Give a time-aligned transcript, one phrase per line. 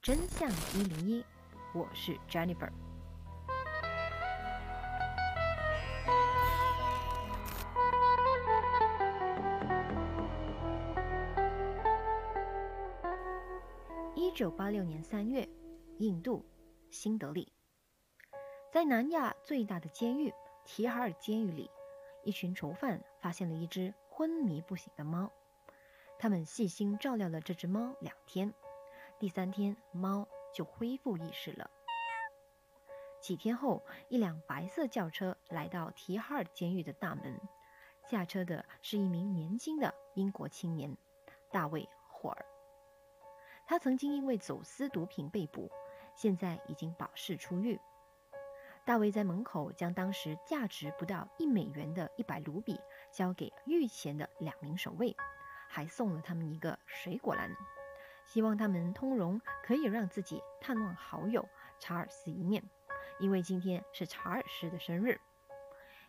[0.00, 1.24] 真相一零一，
[1.74, 2.70] 我是 Jennifer。
[14.14, 15.46] 一九八六年三月，
[15.98, 16.44] 印度
[16.90, 17.52] 新德里，
[18.72, 20.32] 在南亚最大的监狱
[20.64, 21.68] 提哈尔监狱里，
[22.22, 25.30] 一群囚犯发现了一只昏迷不醒的猫。
[26.20, 28.54] 他们细心照料了这只猫两天，
[29.18, 31.68] 第三天猫就恢复意识了。
[33.20, 37.40] 几天后，一辆白色轿车来到提哈尔监狱的大门，
[38.08, 40.96] 下车的是一名年轻的英国青年
[41.50, 42.46] 大卫·霍尔。
[43.66, 45.68] 他曾经因为走私毒品被捕，
[46.14, 47.78] 现在已经保释出狱。
[48.84, 52.80] 大卫在门口将当时价值不到一美元的一百卢比
[53.12, 55.14] 交给狱前的两名守卫。
[55.70, 57.54] 还送了他们一个水果篮，
[58.28, 61.48] 希望他们通融，可以让自己探望好友
[61.78, 62.62] 查尔斯一面，
[63.18, 65.18] 因为今天是查尔斯的生日。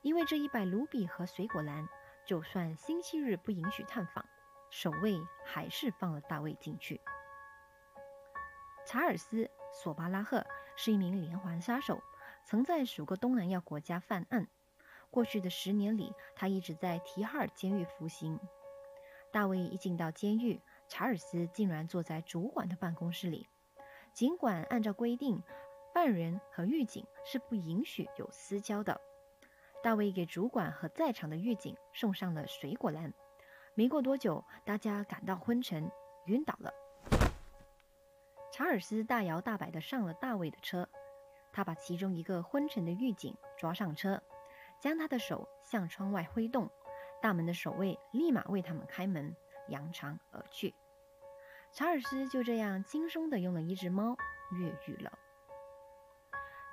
[0.00, 1.86] 因为这一百卢比和水果篮，
[2.24, 4.24] 就算星期日不允许探访，
[4.70, 7.02] 守卫还是放了大卫进去。
[8.86, 12.00] 查尔斯·索巴拉赫是一名连环杀手，
[12.46, 14.48] 曾在数个东南亚国家犯案。
[15.10, 18.40] 过去的十年里，他一直在提哈尔监狱服刑。
[19.32, 23.48] 大卫一进到监狱，查尔斯竟然坐在主管的办公室里。
[24.12, 25.42] 尽管按照规定，
[25.92, 29.00] 犯人和狱警是不允许有私交的。
[29.82, 33.12] 大卫给主管和在场的狱警送上了水果篮。
[33.74, 35.90] 没过多久，大家感到昏沉，
[36.26, 36.72] 晕倒了。
[38.50, 40.88] 查尔斯大摇大摆地上了大卫的车，
[41.52, 44.22] 他把其中一个昏沉的狱警抓上车，
[44.80, 46.70] 将他的手向窗外挥动。
[47.20, 49.36] 大门的守卫立马为他们开门，
[49.68, 50.74] 扬长而去。
[51.72, 54.16] 查尔斯就这样轻松地用了一只猫
[54.52, 55.18] 越狱了。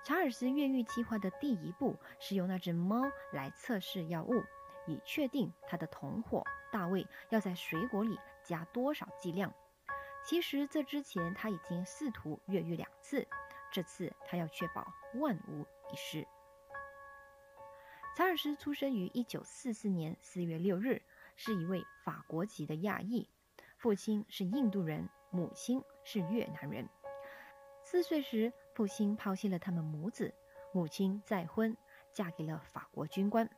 [0.06, 4.44] 查尔斯越狱计划的第一步是用那只猫来测试药物，
[4.86, 9.54] 以确定他的同伙大卫要在水果里加多少剂量。
[10.26, 13.28] 其实这之前他已经试图越狱两次，
[13.72, 14.86] 这次他要确保
[15.16, 16.26] 万无一失。
[18.16, 21.02] 查尔斯出生于一九四四年四月六日，
[21.36, 23.30] 是一位法国籍的亚裔，
[23.78, 26.88] 父亲是印度人，母亲是越南人。
[27.84, 30.34] 四岁时，父亲抛弃了他们母子，
[30.72, 31.76] 母亲再婚，
[32.12, 33.50] 嫁给了法国军官。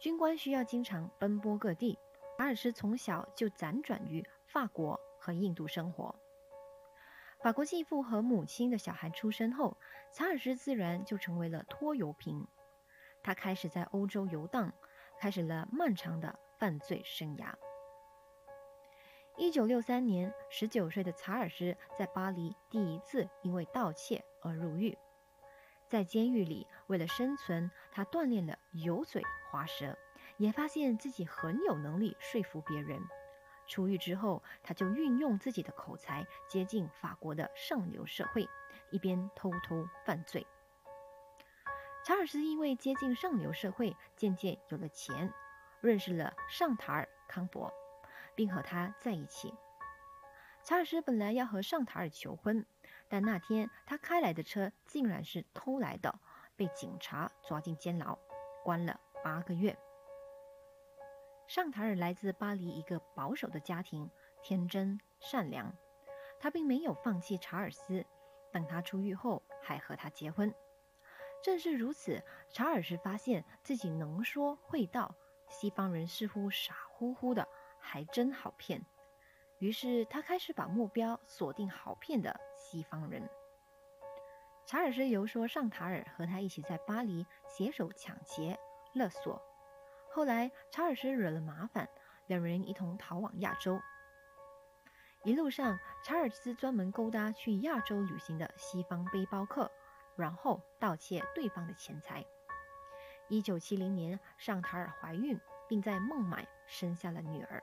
[0.00, 1.98] 军官需要经常奔波各地，
[2.36, 6.14] 查尔斯从小就辗转于法国和印度生活。
[7.40, 9.76] 法国继父和母亲的小孩出生后，
[10.12, 12.46] 查尔斯自然就成为了拖油瓶。
[13.22, 14.72] 他开始在欧洲游荡，
[15.20, 17.52] 开始了漫长的犯罪生涯。
[19.36, 24.96] 一九六三年，十九岁的查尔斯在巴黎第一次因为盗窃而入狱。
[25.88, 29.96] 在监狱里，为了生存，他锻炼了油嘴滑舌，
[30.36, 33.00] 也发现自己很有能力说服别人。
[33.66, 38.48] 出狱之后，他就运用自己的口才接近法国的上流社会，
[38.90, 40.46] 一边偷偷犯罪。
[42.04, 45.32] 查尔斯因为接近上流社会，渐渐有了钱，
[45.84, 47.72] 认识了尚塔尔康伯，
[48.34, 49.54] 并和他在一起。
[50.62, 52.64] 查尔斯本来要和尚塔尔求婚，
[53.08, 56.18] 但那天他开来的车竟然是偷来的，
[56.56, 58.18] 被警察抓进监牢，
[58.62, 59.76] 关了八个月。
[61.46, 64.10] 尚塔尔来自巴黎一个保守的家庭，
[64.42, 65.70] 天真善良，
[66.40, 68.06] 他并没有放弃查尔斯，
[68.50, 70.52] 等他出狱后还和他结婚。
[71.42, 75.14] 正是如此，查尔斯发现自己能说会道，
[75.54, 77.46] 西方人似乎傻乎乎的，
[77.78, 78.84] 还真好骗。
[79.60, 83.22] 于是他开始把目标锁定好骗的西方人。
[84.66, 88.58] 查尔斯游说尚塔尔和他一起在巴黎携手抢劫
[88.94, 89.40] 勒索。
[90.10, 91.88] 后来查尔斯惹了麻烦，
[92.26, 93.80] 两人一同逃往亚洲。
[95.22, 99.70] 一路上，查尔斯专门勾搭去亚洲旅行的西方背包客。
[100.16, 102.24] 然后盗窃对方的钱财。
[103.28, 105.38] 一九七零年，尚塔尔怀孕，
[105.68, 107.62] 并在孟买生下了女儿。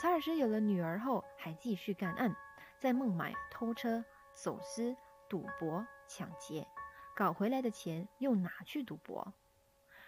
[0.00, 2.34] 查尔斯有了女儿后，还继续干案，
[2.78, 4.04] 在孟买偷车、
[4.34, 4.96] 走私、
[5.28, 6.66] 赌博、抢劫，
[7.14, 9.32] 搞回来的钱又拿去赌博。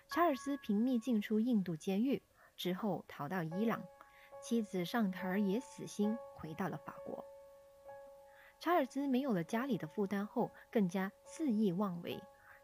[0.08, 2.22] 查尔斯频密进出印度监狱，
[2.56, 3.82] 之后逃到伊朗，
[4.42, 7.24] 妻子尚塔尔也死心，回到了法国。
[8.60, 12.22] 查尔斯没有了家里的负担后，更加肆意妄为。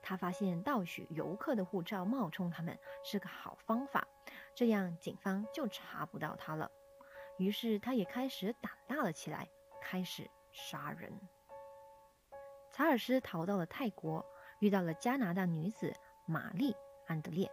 [0.08, 4.08] 他发现盗取游客的护照冒充他们是个好方法，
[4.54, 6.70] 这样警方就查不到他了。
[7.36, 9.46] 于是他也开始胆大了起来，
[9.82, 11.12] 开始杀人。
[12.70, 14.24] 查尔斯逃到了泰国，
[14.60, 15.92] 遇到了加拿大女子
[16.24, 16.72] 玛丽·
[17.06, 17.50] 安德烈。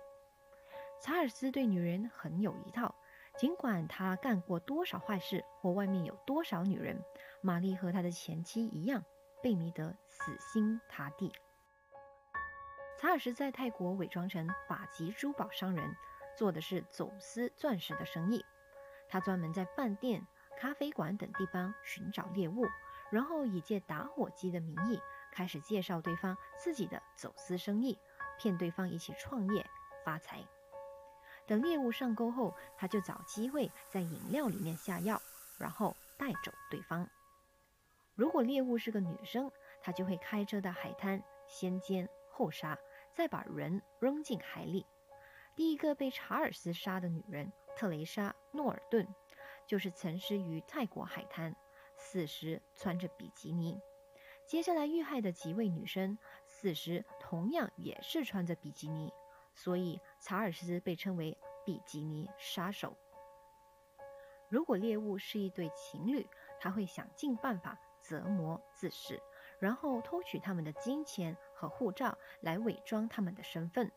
[1.01, 2.95] 查尔斯对女人很有一套，
[3.35, 7.03] 尽管他干过多少坏事或外面有多少女人，
[7.41, 9.03] 玛丽和他的前妻一样
[9.43, 11.33] 被迷得死心塌地。
[13.05, 15.95] 查尔斯在泰国伪装成法籍珠宝商人，
[16.35, 18.43] 做的是走私钻石的生意。
[19.07, 20.25] 他专门在饭店、
[20.57, 22.65] 咖啡馆等地方寻找猎物，
[23.11, 24.99] 然后以借打火机的名义
[25.31, 27.95] 开始介绍对方自己的走私生意，
[28.39, 29.63] 骗对方一起创业
[30.03, 30.43] 发财。
[31.45, 35.21] 等猎物上钩后，他就找机会在饮料里面下药，
[35.59, 37.07] 然后带走对方。
[38.15, 42.75] 如果猎物是个女生，他就会开车到海滩先奸后杀，
[43.15, 44.85] 再把人扔进海里。
[45.55, 47.51] 第一个被查尔斯杀的女人。
[47.77, 49.05] 特蕾莎·诺尔顿
[49.67, 51.53] 就是曾尸于泰国海滩，
[51.97, 53.77] 死时穿着比基尼。
[54.47, 56.17] 接下来遇害的几位女生
[56.47, 59.11] 死时同样也是穿着比基尼，
[59.53, 62.95] 所以查尔斯被称为“比基尼杀手”。
[64.47, 66.25] 如果猎物是一对情侣，
[66.61, 69.21] 他会想尽办法折磨自噬，
[69.59, 73.91] 然后偷取他们的金钱和护照来伪装他们的身份。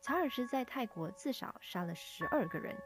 [0.00, 2.76] 查尔斯在泰国至少杀了十二个人，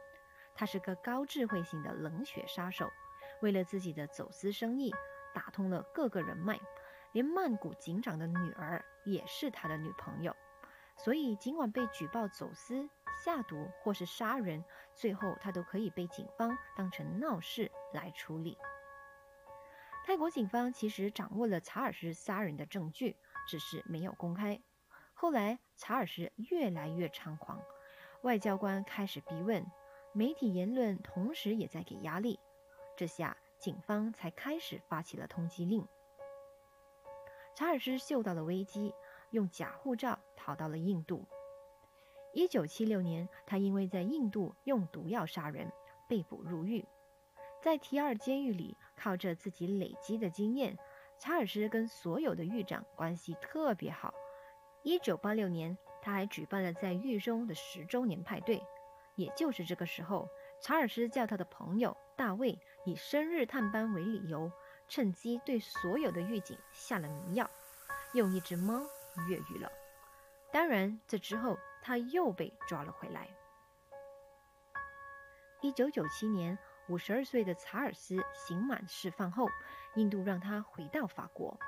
[0.55, 2.89] 他是个高智慧型的冷血杀手。
[3.43, 4.95] 为了自己的走私生意，
[5.35, 6.59] 打通了各个人脉，
[7.13, 10.35] 连曼谷警长的女儿也是他的女朋友。
[10.97, 12.89] 所以，尽管被举报走私、
[13.23, 14.65] 下毒或是杀人，
[14.95, 18.57] 最后他都可以被警方当成闹事来处理。
[20.07, 23.17] 泰国警方其实掌握了查尔斯杀人的证据，
[23.47, 24.61] 只是没有公开。
[25.15, 27.63] 后来，查尔斯越来越猖狂，
[28.23, 29.65] 外交官开始逼问，
[30.13, 32.39] 媒体言论同时也在给压力。
[32.97, 35.87] 这下，警方才开始发起了通缉令。
[37.55, 38.93] 查尔斯嗅到了危机，
[39.31, 41.25] 用假护照逃到了印度。
[42.35, 45.73] 一九七六年，他因为在印度用毒药杀人
[46.07, 46.85] 被捕入狱。
[47.63, 50.79] 在提尔监狱里，靠着自己累积的经验，
[51.19, 54.15] 查尔斯跟所有的狱长关系特别好。
[54.83, 58.63] 一九八六年，他还举办了在狱中的十周年派对。
[59.17, 60.29] 也就是这个时候，
[60.61, 64.53] 查尔斯叫他的朋友大卫以生日探班为理由，
[64.89, 67.51] 趁机对所有的狱警下了迷药，
[68.13, 68.83] 用一只猫
[69.29, 69.73] 越狱了。
[70.53, 73.27] 当然，这之后他又被抓了回来。
[75.63, 76.59] 一九九七年，
[76.89, 79.49] 五十二岁的查尔斯刑满释放后，
[79.95, 81.59] 印度让他回到法国。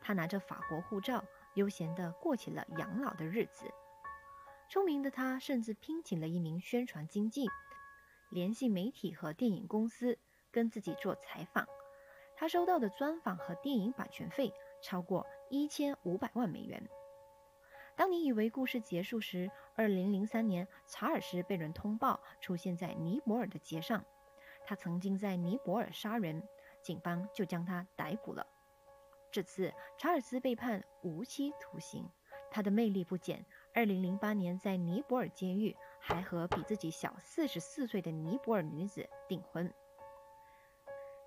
[0.00, 1.24] 他拿着法国护照。
[1.54, 3.66] 悠闲地过起了养老的日子。
[4.68, 7.48] 聪明的他甚至聘请了一名宣传经纪，
[8.30, 10.16] 联系媒体和电影公司，
[10.52, 11.66] 跟自己做采访。
[12.36, 16.88] 他收到的专访和电影版权费超过一千五百万美元。
[17.96, 24.04] 当你以为故事结束时，二零零三年，查尔斯被人通报出现在尼泊尔的街上。
[24.68, 26.46] 他曾经在尼泊尔杀人，
[26.82, 28.46] 警方就将他逮捕了。
[29.32, 32.06] 这次查尔斯被判无期徒刑，
[32.50, 33.42] 他的魅力不减。
[33.72, 39.72] 二零零八年在尼泊尔监狱还和比自己小四十四岁的尼泊尔女子订婚。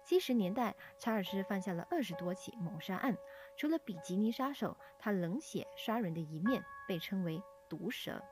[0.06, 3.18] 七十年代，查尔斯犯下了二十多起谋杀案。
[3.58, 8.24] 除了比基尼杀手，他冷血杀人的一面被称为毒蛇。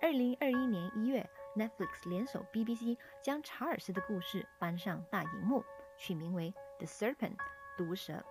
[0.00, 5.64] 二零二一年一月，Netflix 联手 BBC 将查尔斯的故事搬上大荧幕，
[5.98, 7.36] 取名为《The Serpent》。
[7.78, 8.22] 毒蛇，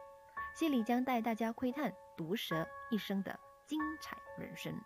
[0.53, 4.79] 戏里将带大家窥探毒蛇一生的精彩人生。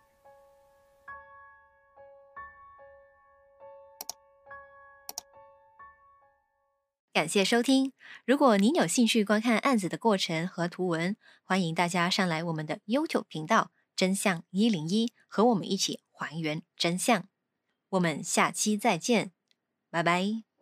[7.12, 7.92] 感谢收听。
[8.26, 17.28] 如果您有兴趣观看案子的过程和图文，欢迎大家上来我们的 YouTube 频道“真相一零一”，和我们一起还原真相。
[17.94, 19.32] 我们下期再见，
[19.92, 20.53] 拜拜。